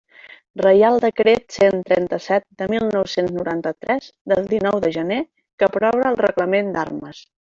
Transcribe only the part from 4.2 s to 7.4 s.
de dinou de gener, que aprova el Reglament d'Armes.